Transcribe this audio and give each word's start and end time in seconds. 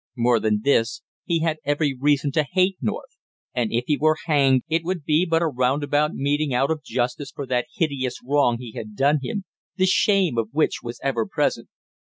More 0.15 0.39
than 0.39 0.61
this, 0.63 1.03
he 1.25 1.41
had 1.41 1.59
every 1.63 1.93
reason 1.93 2.31
to 2.31 2.43
hate 2.51 2.75
North, 2.81 3.19
and 3.53 3.71
if 3.71 3.83
he 3.85 3.99
were 3.99 4.17
hanged 4.25 4.63
it 4.67 4.83
would 4.83 5.05
be 5.05 5.27
but 5.29 5.43
a 5.43 5.47
roundabout 5.47 6.15
meting 6.15 6.55
out 6.55 6.71
of 6.71 6.81
justice 6.83 7.29
for 7.31 7.45
that 7.45 7.67
hideous 7.75 8.15
wrong 8.23 8.57
he 8.57 8.71
had 8.71 8.95
done 8.95 9.19
him, 9.21 9.43
the 9.75 9.85
shame 9.85 10.39
of 10.39 10.49
which 10.53 10.79
was 10.81 10.99
ever 11.03 11.27
present. 11.27 11.69